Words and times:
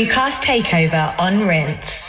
Crucast 0.00 0.40
takeover 0.42 1.14
on 1.18 1.46
Rinse. 1.46 1.99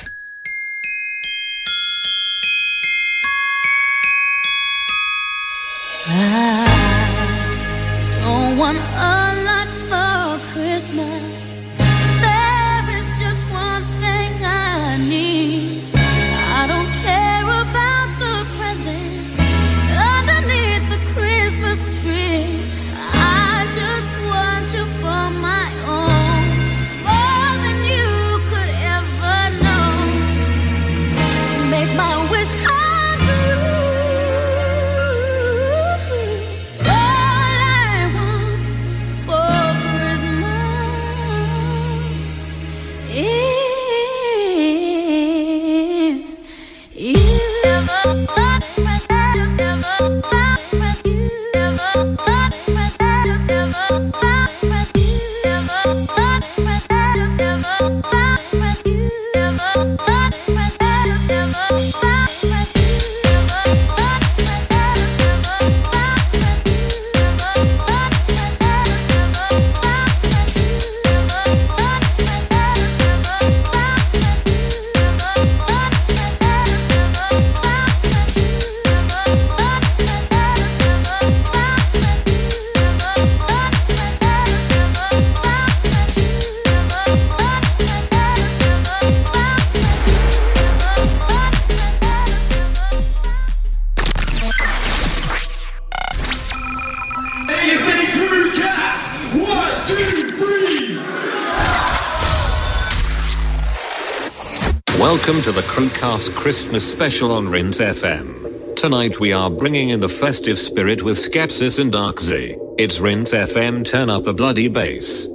Christmas 106.42 106.92
special 106.92 107.31
on 107.31 107.47
Rinse 107.50 107.81
FM. 107.81 108.75
Tonight 108.75 109.19
we 109.19 109.31
are 109.31 109.47
bringing 109.47 109.90
in 109.90 110.00
the 110.00 110.09
festive 110.09 110.57
spirit 110.57 111.03
with 111.03 111.16
Skepsis 111.16 111.79
and 111.79 111.94
Darkzy. 111.94 112.57
It's 112.79 113.00
Rinse 113.00 113.31
FM, 113.34 113.85
turn 113.85 114.09
up 114.09 114.24
the 114.24 114.34
bloody 114.34 114.68
bass. 114.68 115.28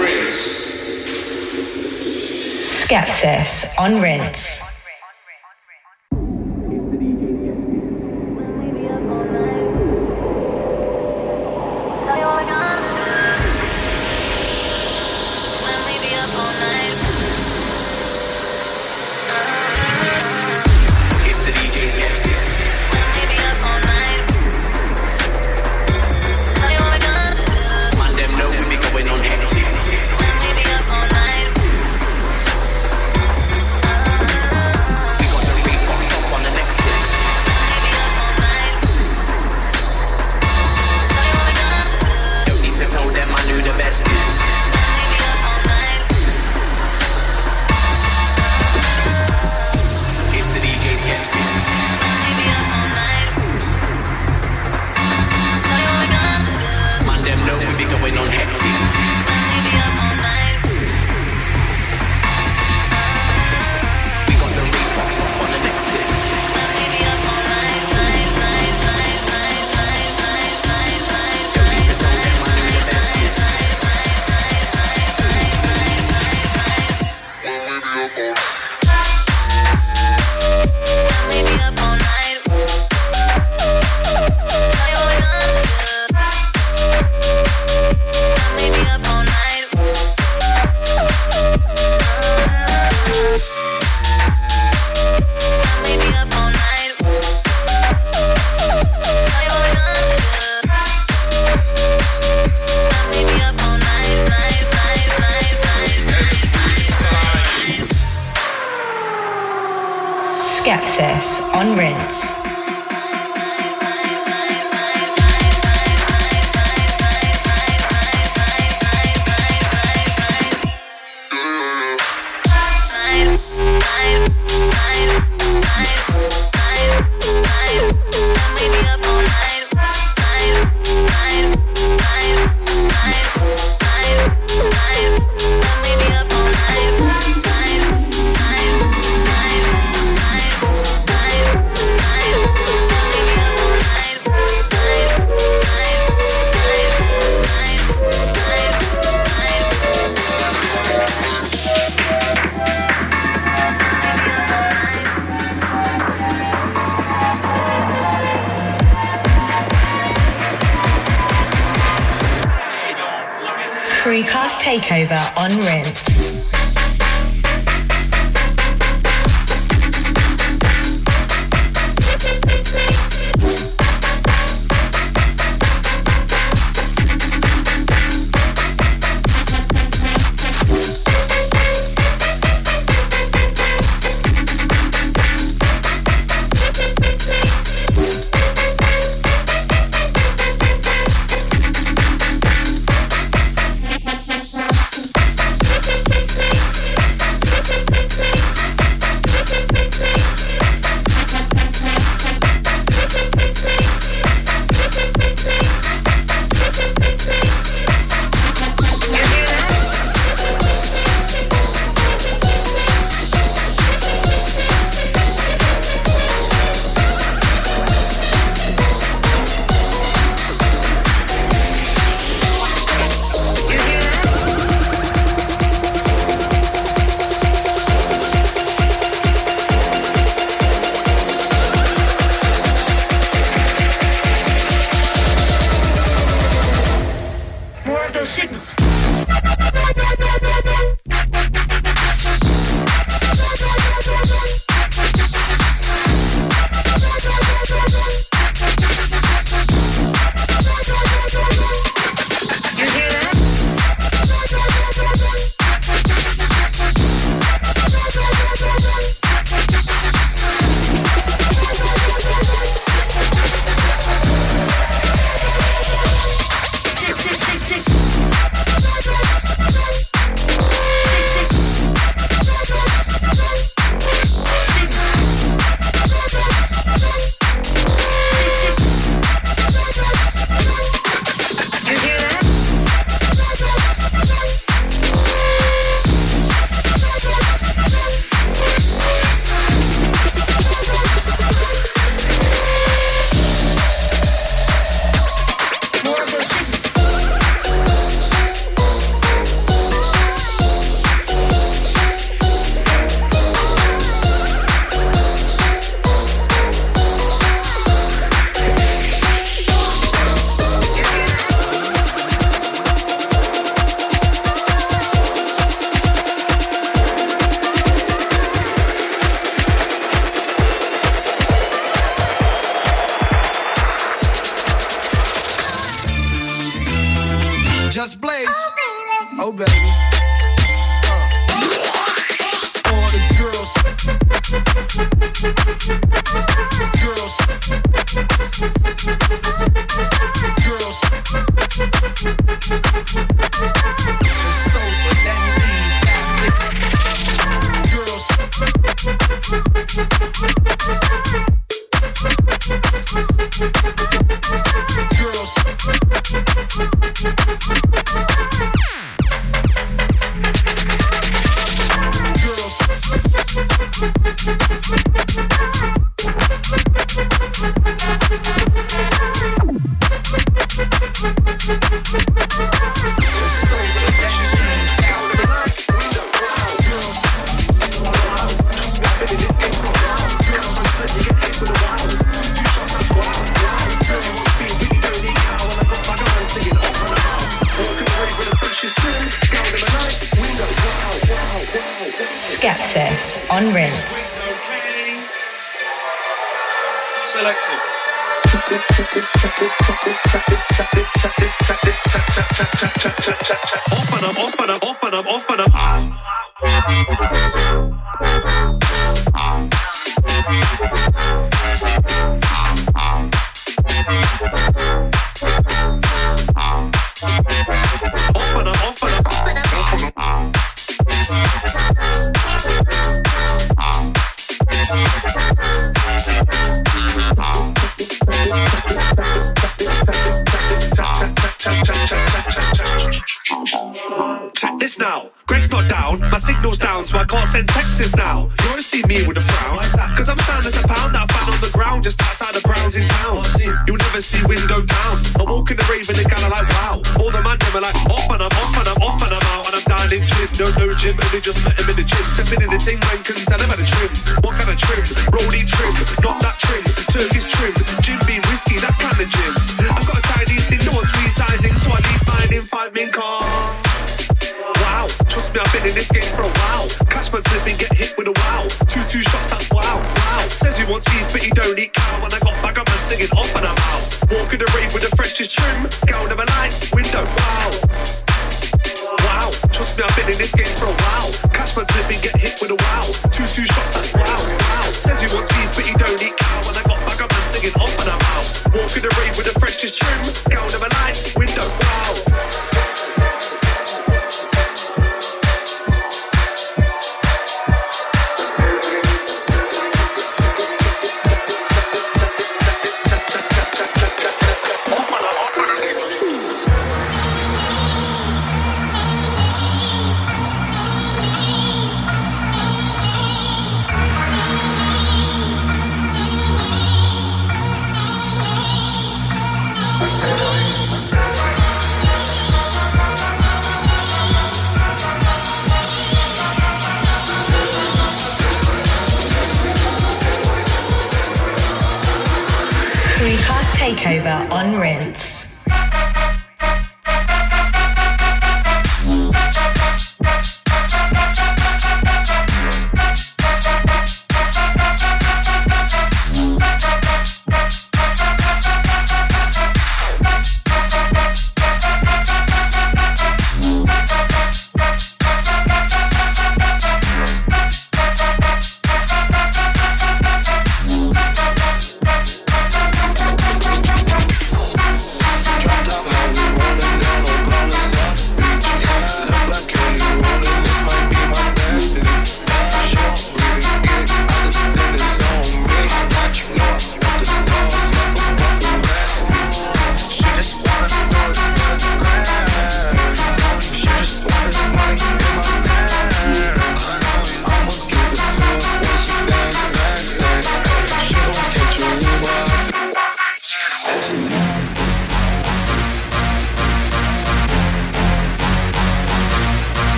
Rinse. 0.00 0.38
Skepsis 2.88 3.66
on 3.78 4.00
Rinse. 4.00 4.47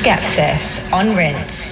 Skepsis 0.00 0.80
on 0.94 1.14
Rinse. 1.14 1.69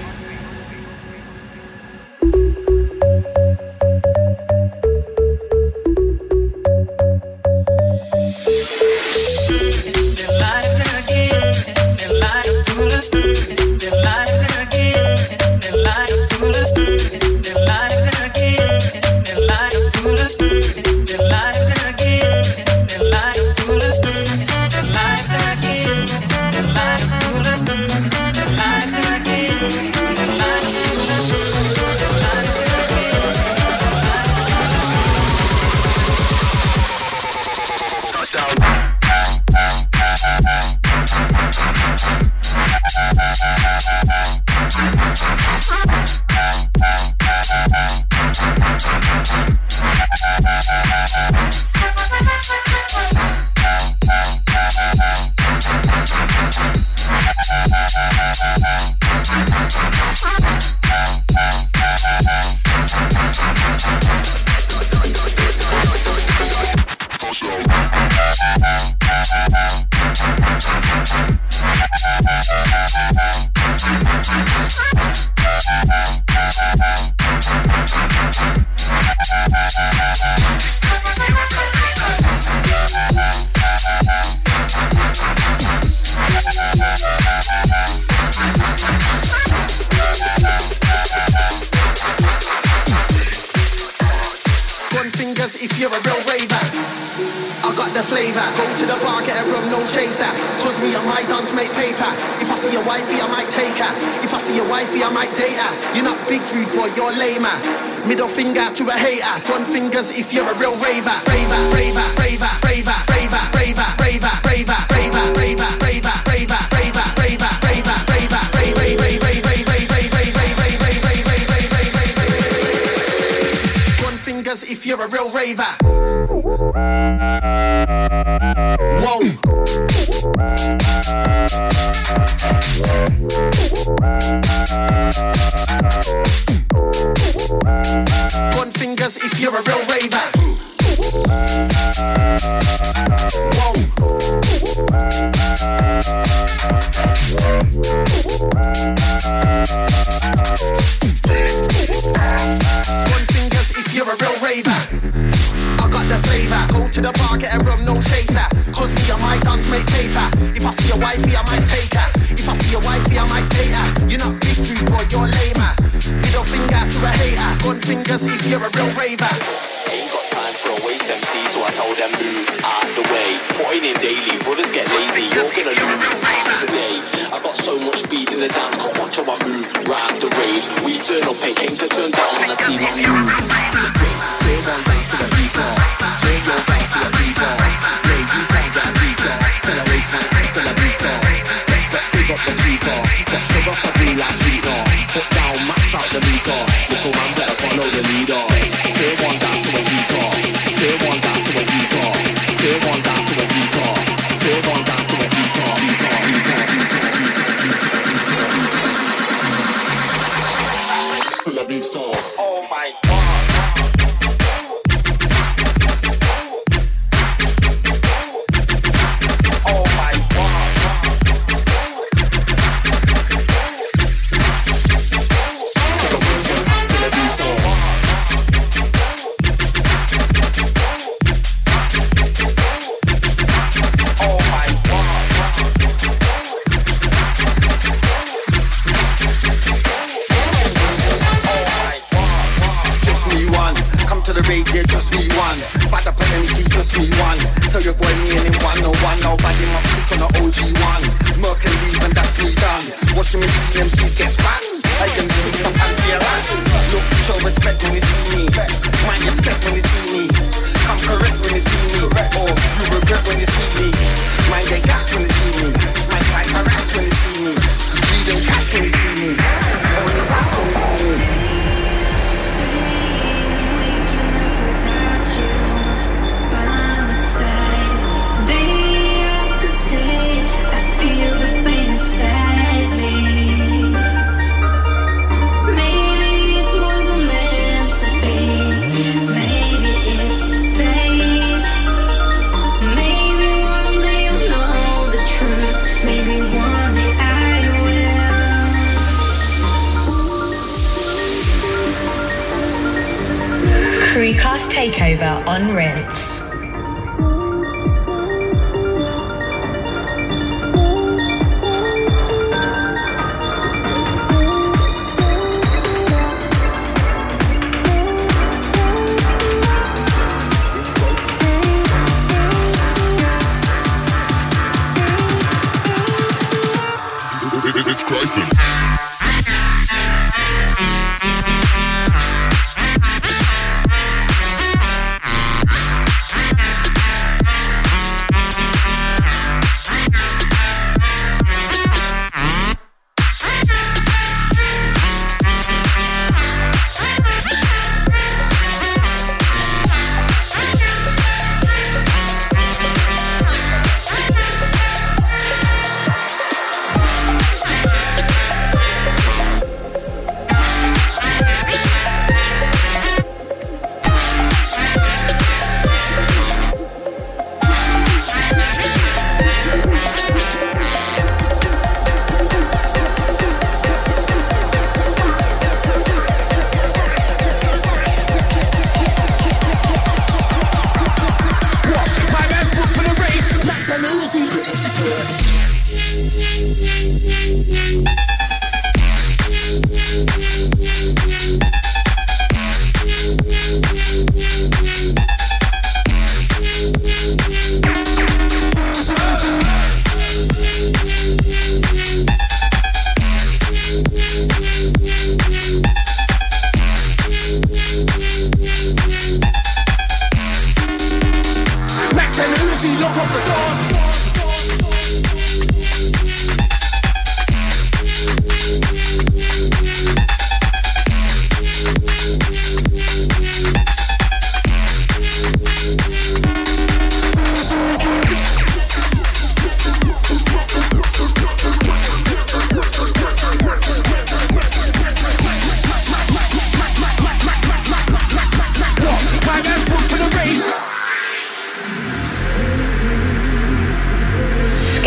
Oh 212.39 212.67
my 212.71 212.93
god. 213.05 213.18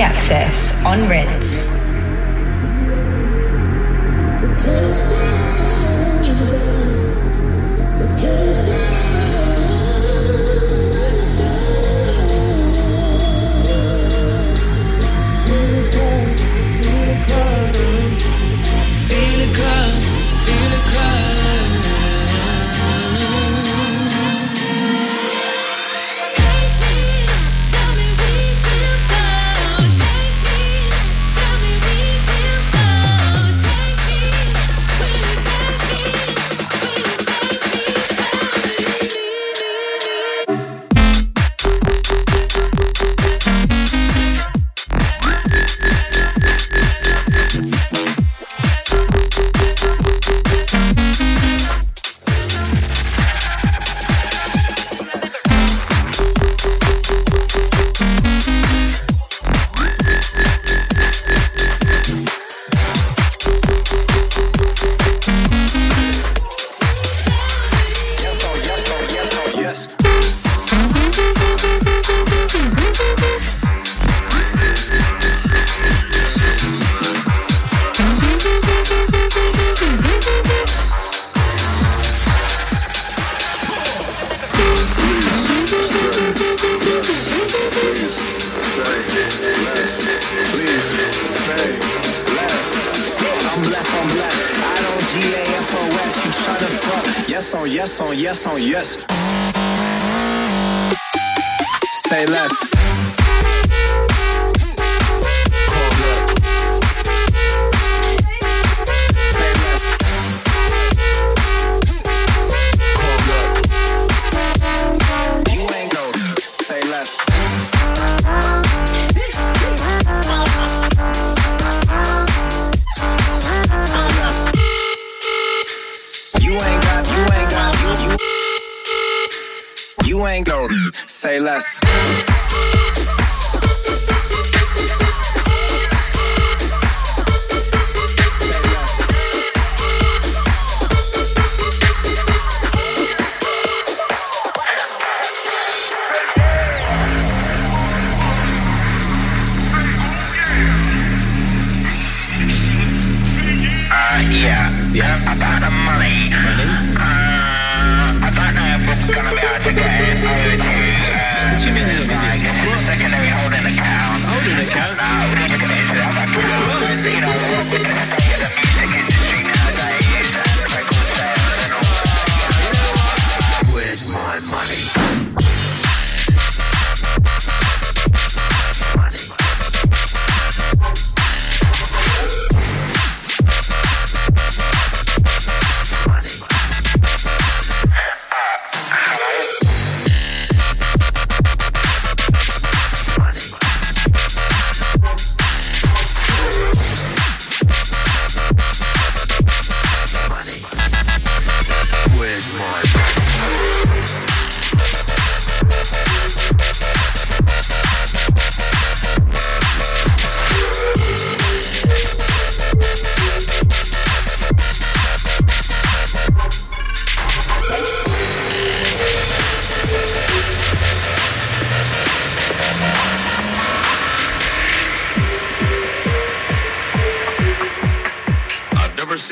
Skepsis 0.02 0.74
on 0.84 1.08
Rinse. 1.08 1.68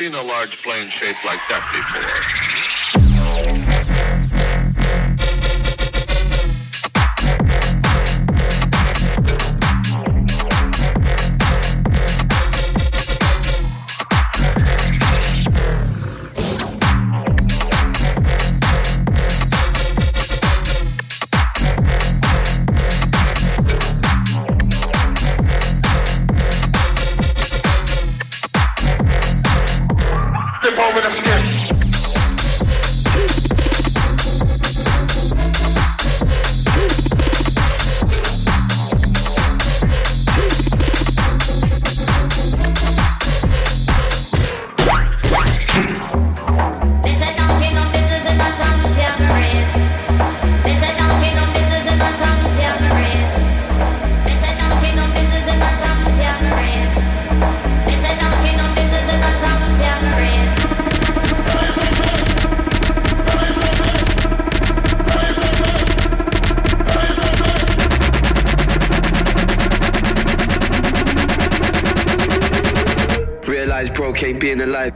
seen 0.09 0.19
a 0.19 0.23
large 0.23 0.57
plane 0.63 0.89
shaped 0.89 1.23
like 1.23 1.39
that 1.49 1.63
before. 1.71 2.48
in 74.61 74.67
the 74.67 74.73
life. 74.73 74.88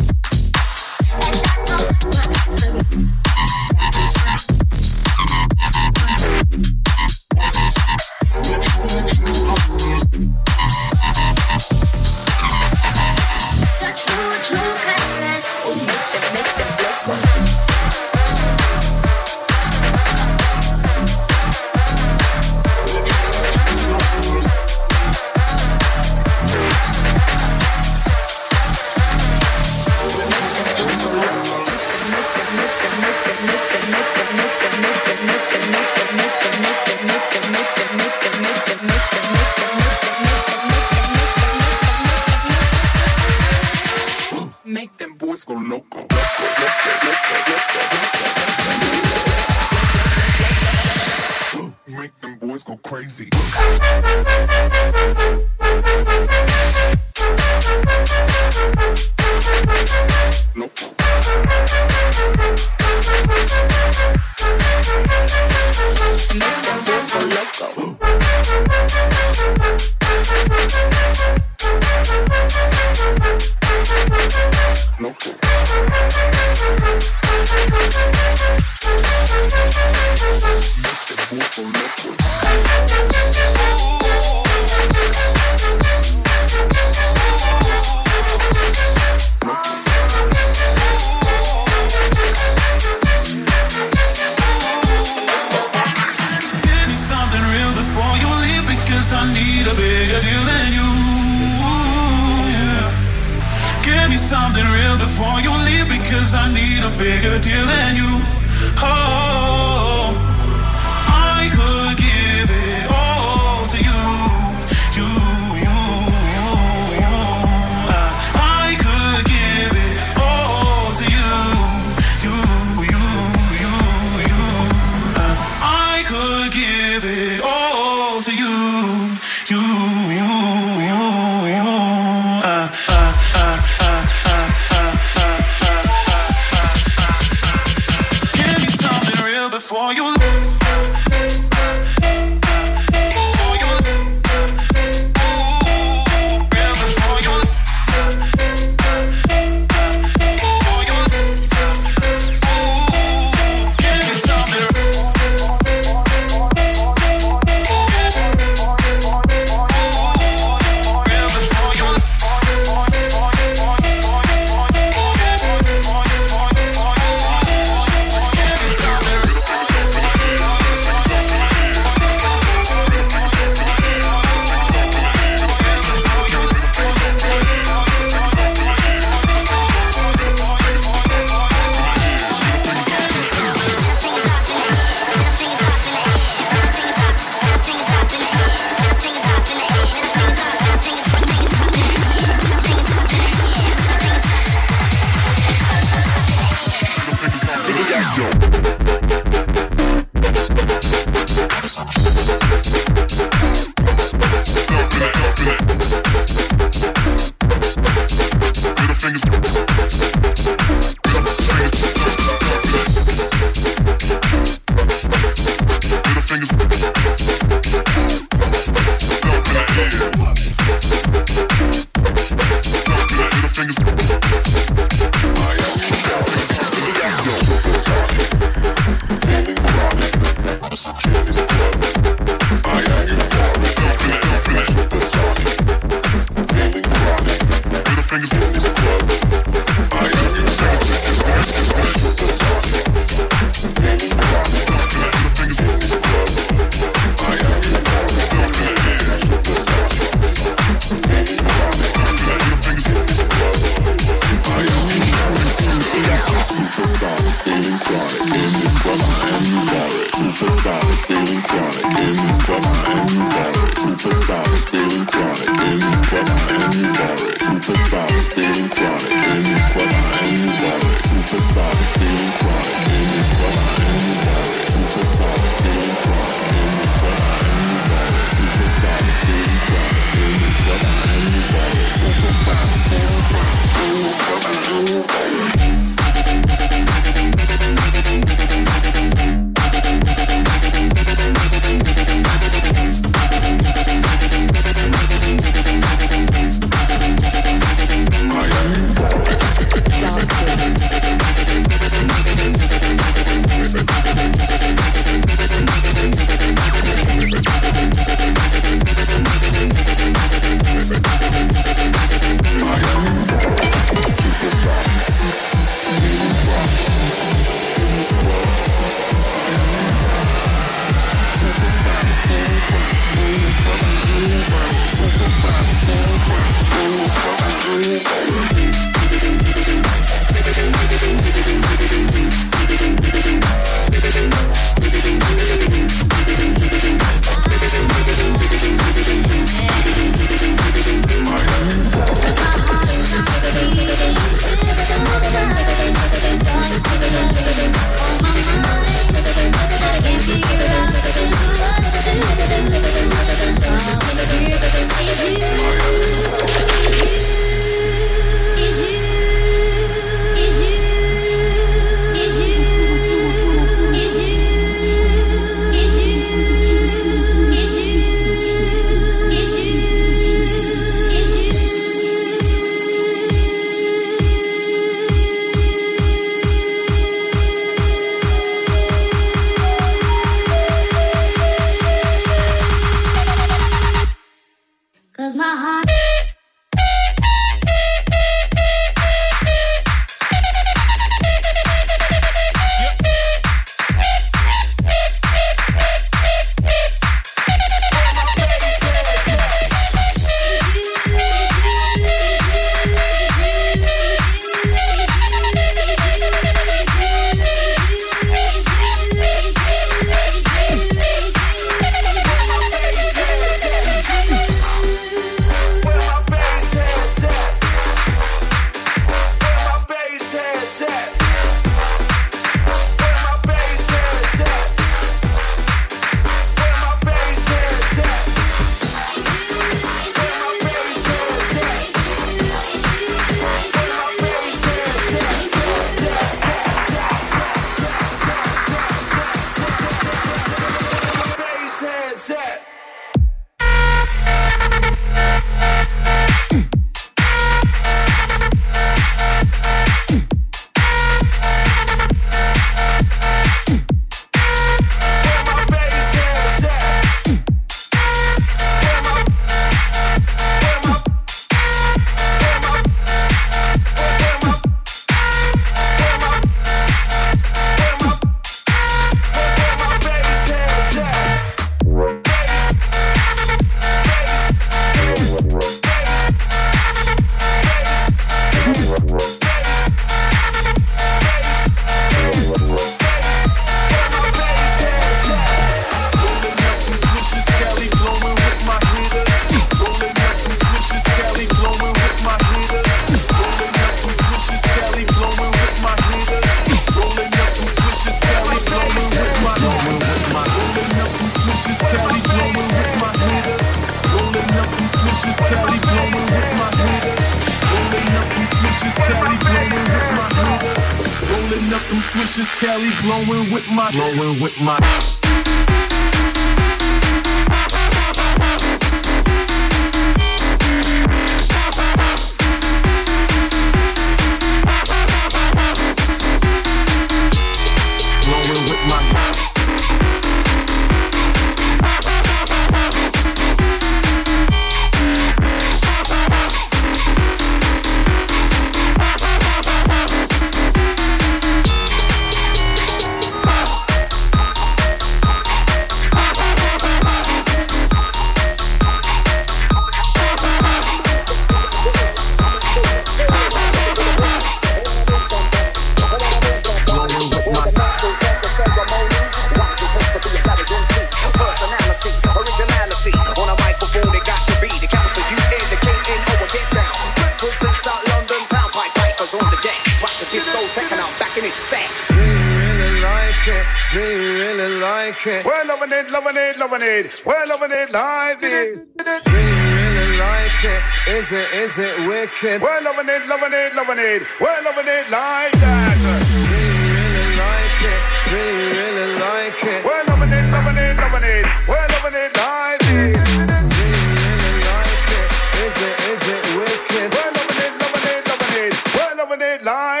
soul 570.51 570.67
checking 570.75 570.99
out 570.99 571.13
back 571.19 571.37
in 571.37 571.45
its 571.45 571.55
sack. 571.55 571.89
Do 572.11 572.15
you 572.19 572.35
really 572.59 572.91
like 573.01 573.43
it? 573.47 573.65
Do 573.91 573.99
you 573.99 574.19
really 574.43 574.69
like 574.79 575.21
it? 575.27 575.45
We're 575.45 575.65
loving 575.65 575.91
it, 575.91 576.11
loving 576.11 576.37
it, 576.37 576.57
loving 576.57 576.81
it. 576.83 577.05
We're 577.25 577.47
loving 577.47 577.71
it 577.71 577.91
like 577.91 578.39
this. 578.39 578.79
Do 578.99 579.31
you 579.31 579.51
really 579.79 580.17
like 580.19 580.59
it? 580.63 580.81
Is 581.07 581.31
it, 581.31 581.47
is 581.63 581.77
it 581.77 581.95
wicked? 582.07 582.61
We're 582.61 582.81
loving 582.81 583.07
it, 583.07 583.27
loving 583.27 583.53
it, 583.53 583.75
loving 583.75 583.99
it. 583.99 584.21
We're 584.39 584.61
loving 584.67 584.87
it 584.87 585.05
like 585.09 585.53
that. 585.63 585.95
Do 586.03 586.11
you 586.11 586.67
really 586.99 587.31
like 587.39 587.79
it? 587.91 588.01
Do 588.27 588.35
you 588.35 588.67
really 588.75 589.07
like 589.19 589.59
it? 589.63 589.79
We're 589.87 590.05
loving 590.11 590.31
it, 590.35 590.45
loving 590.51 590.77
it, 590.77 590.95
loving 590.99 591.25
it. 591.35 591.45
We're 591.67 591.89
loving 591.95 592.15
it 592.23 592.31
like 592.35 592.79
this. 592.91 593.23
Do 593.23 593.79
you 593.79 594.03
really 594.19 594.55
like 594.67 595.07
it? 595.15 595.29
Is 595.63 595.75
it, 595.79 595.95
is 596.11 596.23
it 596.35 596.43
wicked? 596.59 597.07
We're 597.15 597.31
loving 597.39 597.59
it, 597.65 597.73
loving 597.81 598.05
it, 598.11 598.21
loving 598.27 598.53
it. 598.65 598.73
We're 598.95 599.15
loving 599.15 599.41
it 599.41 599.59
like 599.63 600.00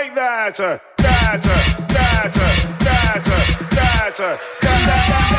that, 0.51 0.81
that, 0.97 1.41
that, 1.43 1.81
that, 1.87 3.23
that, 3.71 4.17
that, 4.17 5.30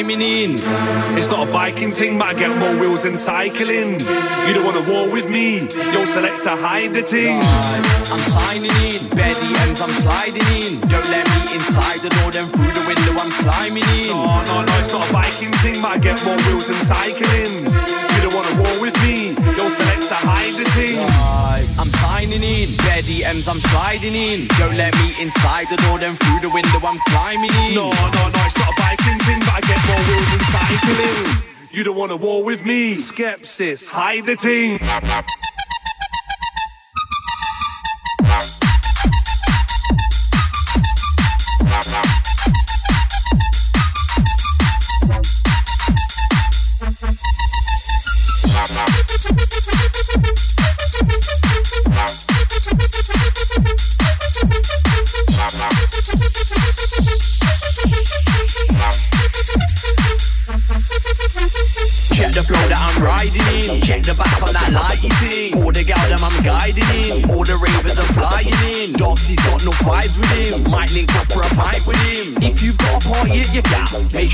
I'm 0.00 0.08
in. 0.08 0.54
It's 1.18 1.28
not 1.28 1.46
a 1.46 1.52
biking 1.52 1.90
thing, 1.90 2.16
but 2.18 2.30
I 2.30 2.32
get 2.32 2.56
more 2.56 2.74
wheels 2.80 3.02
than 3.02 3.12
cycling. 3.12 4.00
You 4.00 4.52
don't 4.56 4.64
want 4.64 4.82
to 4.82 4.90
war 4.90 5.12
with 5.12 5.28
me, 5.28 5.68
you'll 5.92 6.06
select 6.06 6.42
to 6.44 6.56
hide 6.56 6.94
the 6.94 7.02
team. 7.02 7.36
I'm 8.08 8.24
signing 8.24 8.72
in, 8.80 8.96
bare 9.12 9.34
DMs 9.36 9.82
I'm 9.84 9.92
sliding 9.92 10.48
in. 10.56 10.80
Don't 10.88 11.04
let 11.12 11.28
me 11.28 11.52
inside 11.52 12.00
the 12.00 12.08
door, 12.16 12.32
then 12.32 12.46
through 12.48 12.72
the 12.72 12.84
window 12.88 13.12
I'm 13.20 13.30
climbing 13.44 13.84
in. 14.00 14.08
No, 14.08 14.40
no, 14.48 14.64
no, 14.64 14.72
it's 14.80 14.92
not 14.92 15.04
a 15.04 15.12
biking 15.12 15.52
thing, 15.60 15.76
but 15.82 15.92
I 15.92 15.98
get 15.98 16.16
more 16.24 16.36
wheels 16.48 16.68
than 16.68 16.80
cycling. 16.80 17.68
You 17.68 18.20
don't 18.24 18.32
want 18.32 18.48
to 18.48 18.56
war 18.56 18.80
with 18.80 18.96
me, 19.04 19.36
you'll 19.36 19.68
select 19.68 20.08
to 20.08 20.16
hide 20.16 20.56
the 20.56 20.64
team. 20.80 21.49
I'm 21.80 21.88
signing 21.88 22.42
in, 22.42 22.76
bare 22.76 23.00
DMs 23.00 23.48
I'm 23.48 23.58
sliding 23.58 24.14
in. 24.14 24.46
Don't 24.58 24.76
let 24.76 24.94
me 24.96 25.14
inside 25.18 25.66
the 25.70 25.78
door, 25.78 25.98
then 25.98 26.14
through 26.14 26.40
the 26.40 26.50
window 26.50 26.78
I'm 26.84 26.98
climbing 27.08 27.50
in. 27.64 27.74
No, 27.74 27.88
no, 27.88 28.22
no, 28.28 28.40
it's 28.44 28.58
not 28.58 28.68
a 28.68 28.74
biking 28.76 29.18
thing, 29.24 29.40
but 29.40 29.54
I 29.56 29.60
get 29.62 29.80
more 29.88 30.02
wheels 30.04 30.30
than 30.30 30.40
cycling. 30.52 31.42
You 31.70 31.82
don't 31.84 31.96
want 31.96 32.10
to 32.10 32.18
war 32.18 32.44
with 32.44 32.66
me, 32.66 32.96
skepsis, 32.96 33.88
hide 33.88 34.26
the 34.26 34.36
team. 34.36 34.78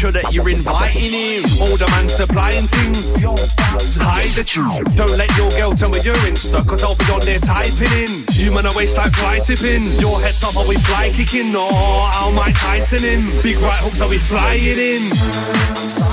Sure 0.07 0.23
that 0.23 0.33
you're 0.33 0.49
inviting 0.49 1.13
him. 1.13 1.43
All 1.61 1.77
the 1.77 1.89
man 1.91 2.09
supplying 2.09 2.65
things. 2.65 3.19
Hide 3.99 4.35
the 4.37 4.45
truth. 4.45 4.95
Don't 4.95 5.17
let 5.17 5.31
your 5.37 5.51
girl 5.51 5.73
tell 5.73 5.91
me 5.91 6.01
you're 6.05 6.15
Insta, 6.27 6.67
cause 6.67 6.85
I'll 6.85 6.97
be 6.97 7.07
on 7.11 7.21
there 7.21 7.39
typing 7.39 7.93
in. 7.93 8.25
You 8.33 8.55
man, 8.55 8.67
I 8.67 8.73
waste 8.77 8.97
like 8.97 9.13
fly 9.13 9.39
tipping. 9.39 9.99
Your 9.99 10.21
head 10.21 10.35
top, 10.39 10.57
are 10.57 10.67
we 10.67 10.77
fly 10.77 11.11
kicking? 11.11 11.53
No, 11.53 11.69
I'll 11.73 12.33
Mike 12.33 12.55
Tyson 12.55 13.05
in. 13.05 13.43
Big 13.43 13.57
right 13.59 13.83
hooks, 13.83 14.01
are 14.03 14.09
we 14.09 14.19
flying 14.19 14.79
in? 14.79 16.06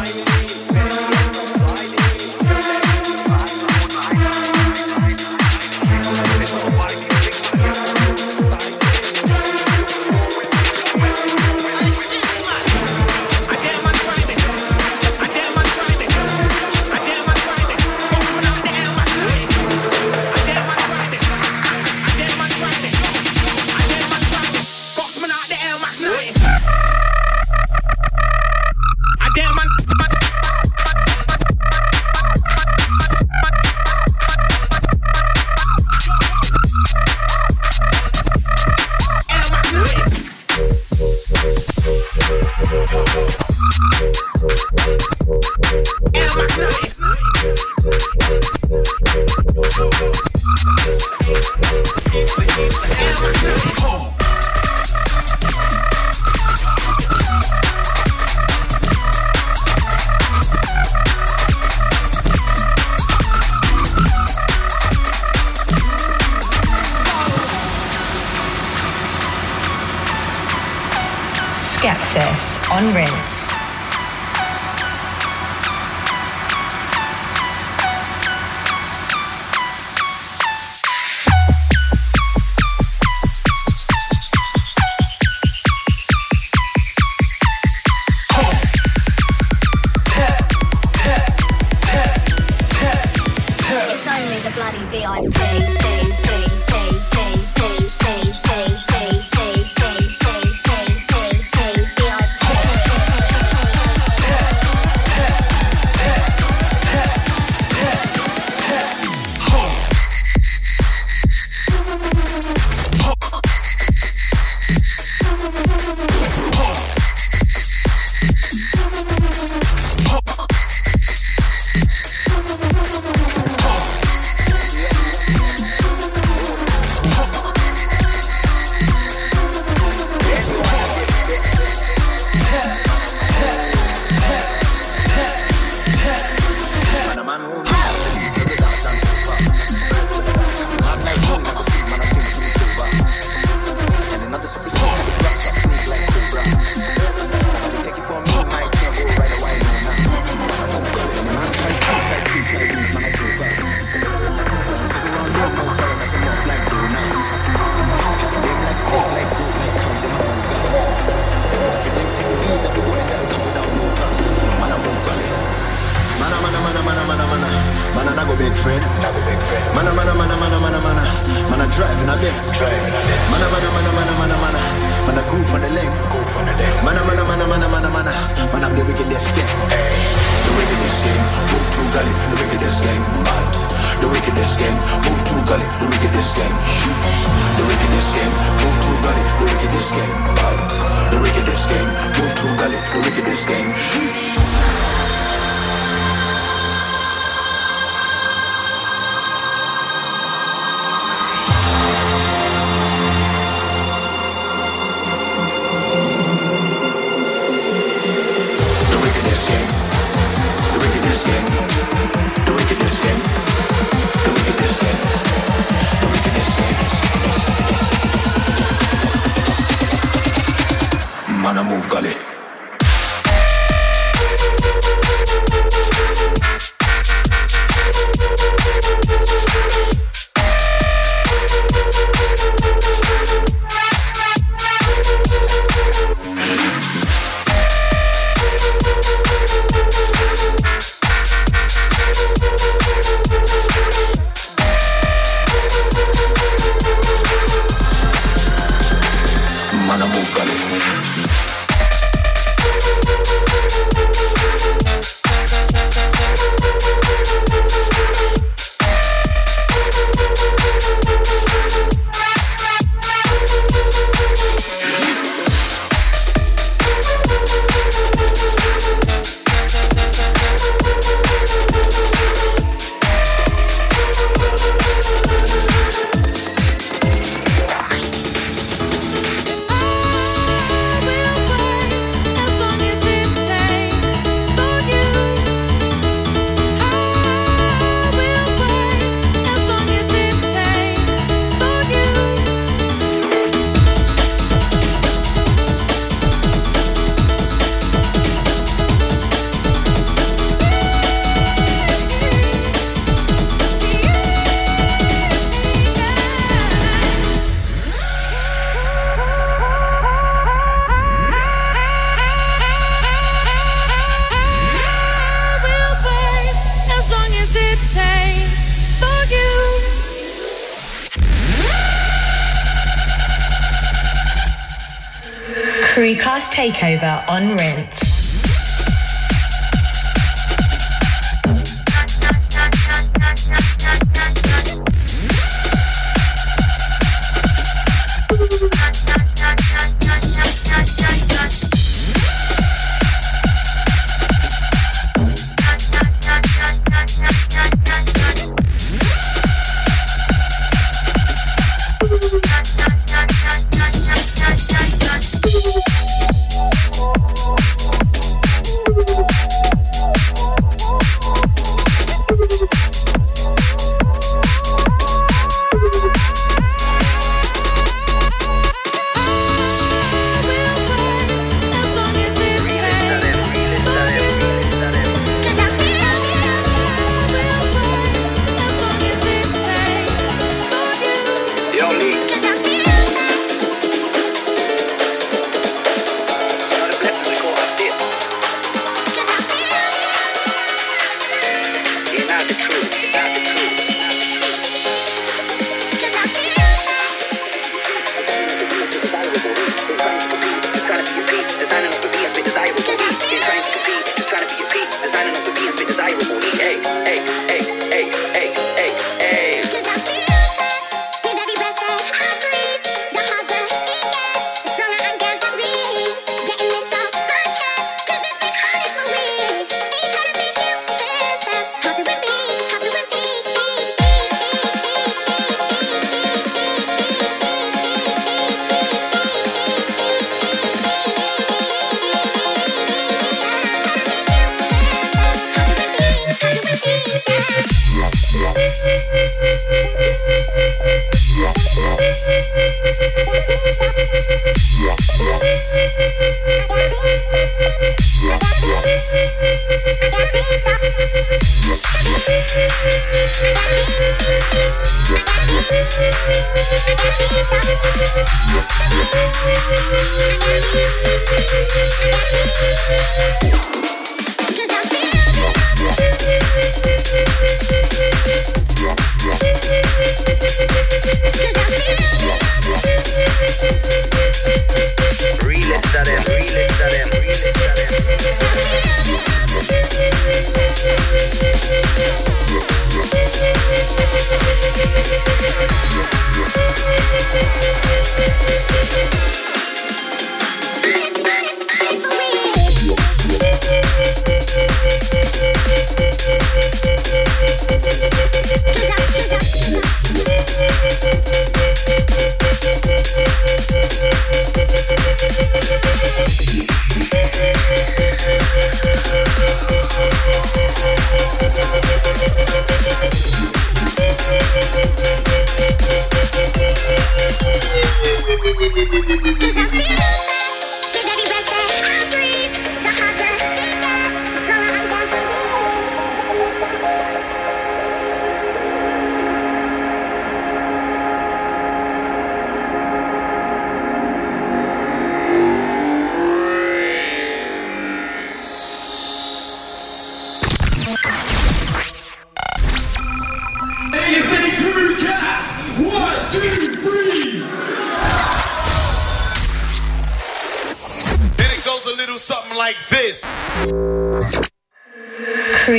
Crucast 326.04 326.52
Takeover 326.52 327.24
on 327.30 327.56
Rinse. 327.56 328.13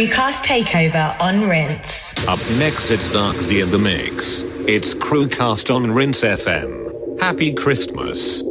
Crucast 0.04 0.44
Takeover 0.44 1.18
on 1.18 1.48
Rinse. 1.48 2.12
Up 2.28 2.38
next, 2.58 2.90
it's 2.90 3.08
Darkzy 3.08 3.62
in 3.62 3.70
the 3.70 3.78
Mix. 3.78 4.42
It's 4.68 4.94
Crucast 4.94 5.74
on 5.74 5.90
Rinse 5.90 6.22
FM. 6.22 7.18
Happy 7.20 7.54
Christmas. 7.54 8.42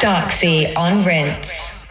Darkzy 0.00 0.76
on 0.76 1.04
Rinse. 1.04 1.81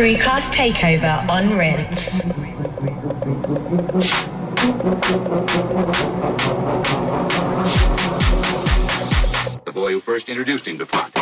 Crucast 0.00 0.54
Takeover 0.54 1.28
on 1.28 1.58
Rinse. 1.58 2.22
The 9.62 9.72
boy 9.74 9.92
who 9.92 10.00
first 10.00 10.30
introduced 10.30 10.66
him 10.66 10.78
to 10.78 10.86
pot. 10.86 11.19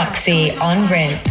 Darkzy 0.00 0.50
on 0.62 0.88
Rinse. 0.88 1.29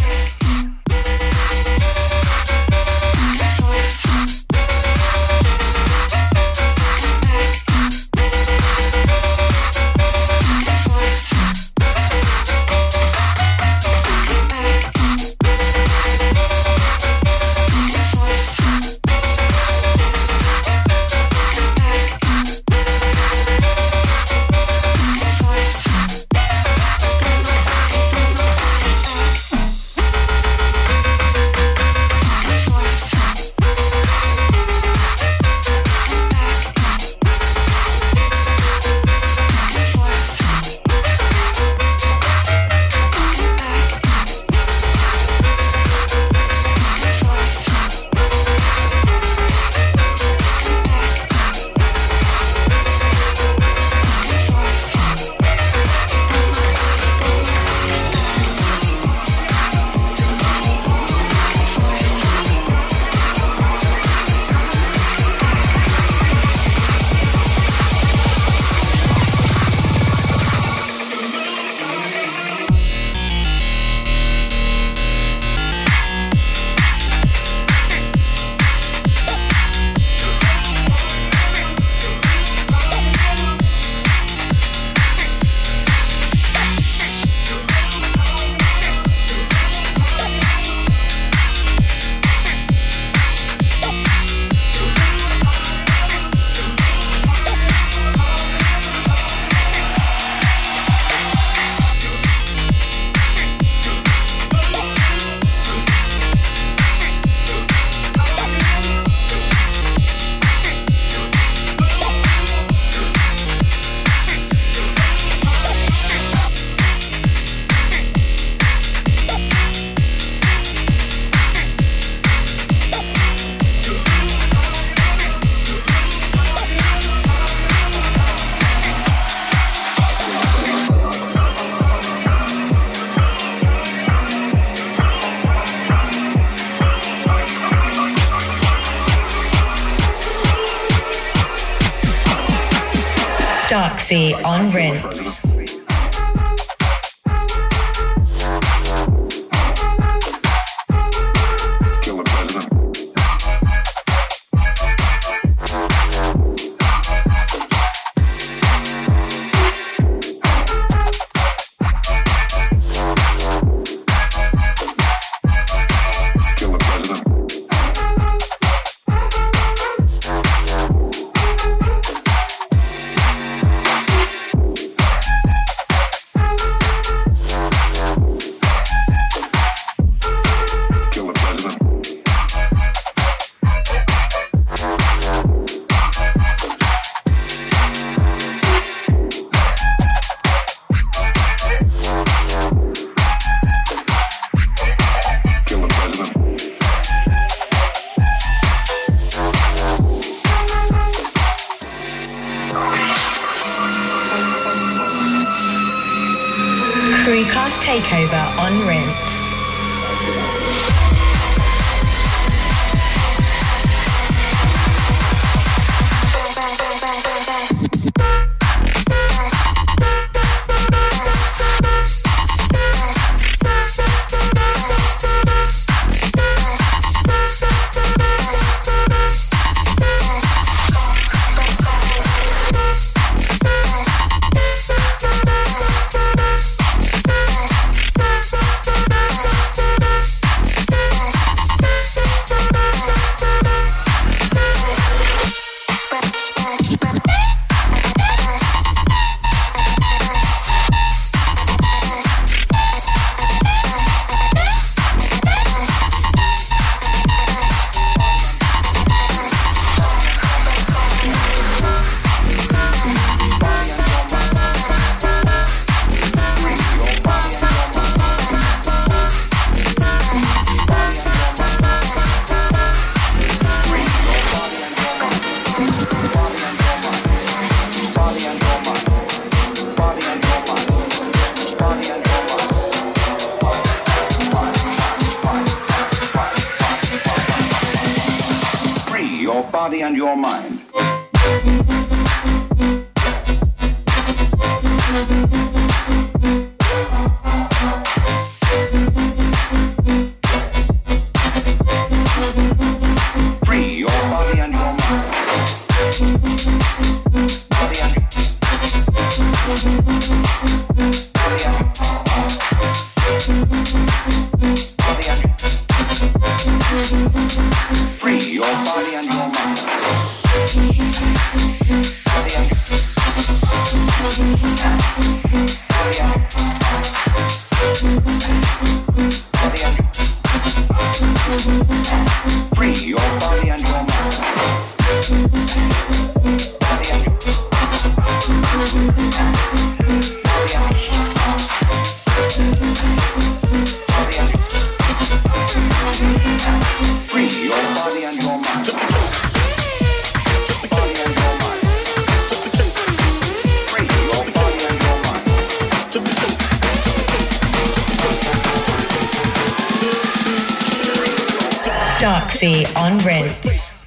Darkzy 362.20 362.84
on 362.94 363.16
Rinse. 363.24 363.99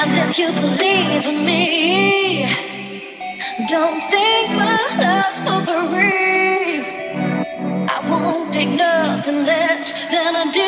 And 0.00 0.14
if 0.14 0.38
you 0.38 0.52
believe 0.52 1.26
in 1.26 1.44
me, 1.44 2.42
don't 3.68 4.00
think 4.08 4.50
my 4.50 4.78
love's 5.02 5.40
for 5.40 5.60
free. 5.90 6.78
I 7.94 7.98
won't 8.08 8.52
take 8.52 8.68
nothing 8.68 9.44
less 9.44 9.92
than 10.12 10.36
I 10.36 10.52
do. 10.52 10.67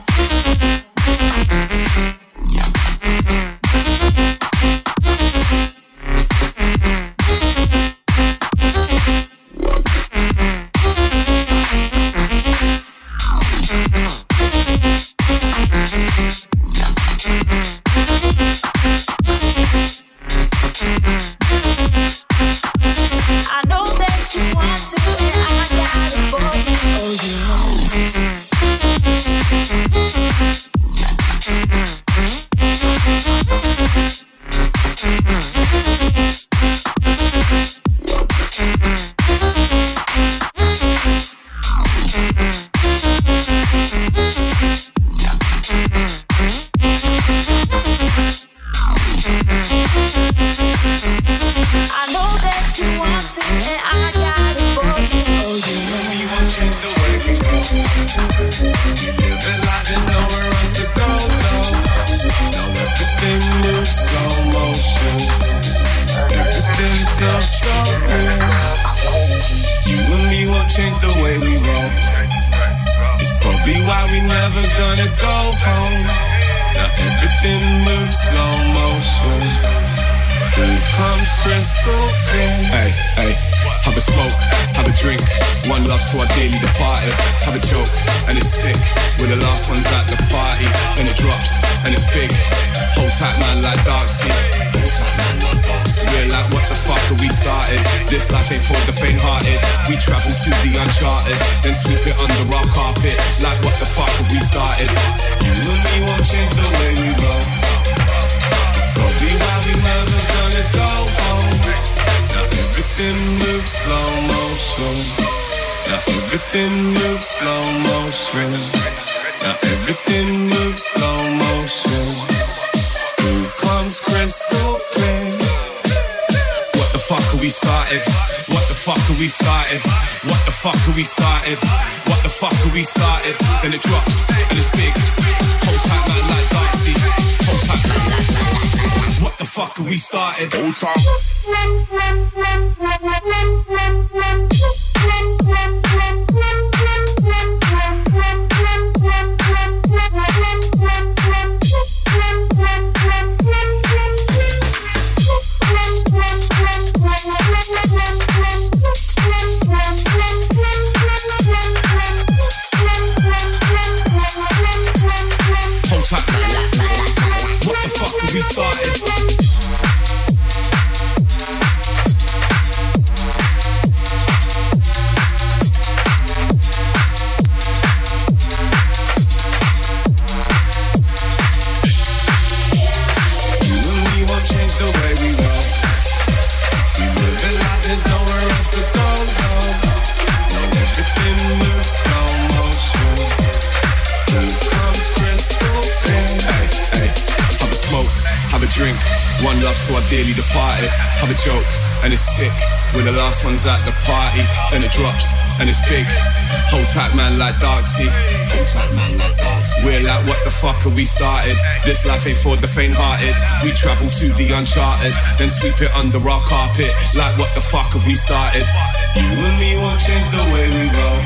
the 210.51 210.57
fuck 210.57 210.85
are 210.85 210.95
we 210.95 211.05
started? 211.05 211.55
This 211.85 212.05
life 212.05 212.27
ain't 212.27 212.37
for 212.37 212.57
the 212.57 212.67
faint 212.67 212.95
hearted. 212.95 213.35
We 213.63 213.71
travel 213.71 214.09
to 214.19 214.33
the 214.35 214.51
uncharted, 214.51 215.13
then 215.39 215.49
sweep 215.49 215.79
it 215.81 215.91
under 215.95 216.19
our 216.19 216.43
carpet. 216.43 216.91
Like, 217.15 217.39
what 217.39 217.53
the 217.55 217.61
fuck 217.61 217.93
have 217.93 218.05
we 218.05 218.15
started? 218.15 218.67
You 219.15 219.31
and 219.47 219.57
me 219.59 219.77
won't 219.79 220.01
change 220.01 220.27
the 220.27 220.43
way 220.51 220.67
we 220.67 220.83
roll. 220.91 221.21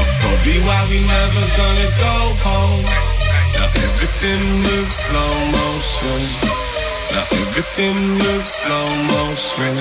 It's 0.00 0.12
probably 0.16 0.58
why 0.64 0.80
we 0.88 1.04
never 1.04 1.44
gonna 1.60 1.90
go 2.00 2.16
home. 2.40 2.84
Now 3.52 3.68
everything 3.68 4.42
moves 4.64 4.96
slow 5.04 5.32
motion. 5.60 6.20
Now 7.12 7.26
everything 7.44 7.96
moves 8.16 8.52
slow 8.64 8.88
motion. 9.12 9.76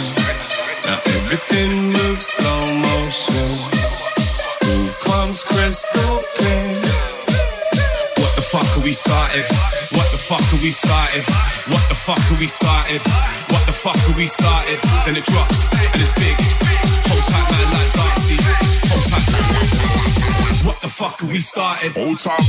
Now 0.83 0.99
everything 1.15 1.71
moves 1.95 2.27
slow 2.35 2.63
motion. 2.83 3.51
Who 4.67 4.75
comes 5.07 5.43
crystal 5.43 6.15
clear? 6.35 6.88
fuck 8.49 8.65
are 8.77 8.83
we 8.83 8.93
started? 8.93 9.45
What 9.93 10.09
the 10.11 10.17
fuck 10.17 10.41
are 10.53 10.61
we 10.61 10.71
started? 10.71 11.23
What 11.69 11.85
the 11.87 11.93
fuck 11.93 12.17
are 12.31 12.39
we 12.39 12.47
started? 12.47 12.99
What 13.53 13.63
the 13.67 13.73
fuck 13.73 13.97
are 14.09 14.17
we 14.17 14.25
started? 14.25 14.79
Then 15.05 15.17
it 15.17 15.25
drops 15.25 15.69
and 15.93 16.01
it's 16.01 16.13
big. 16.17 16.33
Hold 17.13 17.23
tight, 17.29 17.45
man, 17.45 17.69
like 17.77 17.93
Dicey. 17.93 18.37
Hold 18.89 19.05
tight. 19.05 20.65
What 20.65 20.81
the 20.81 20.87
fuck 20.89 21.21
are 21.21 21.27
we 21.27 21.39
started? 21.41 21.91
Hold 21.93 22.17
tight. 22.17 22.41